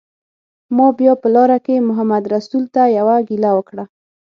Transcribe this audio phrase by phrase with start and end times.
[0.75, 3.83] ما بیا په لاره کې محمدرسول ته یوه ګیله وکړه.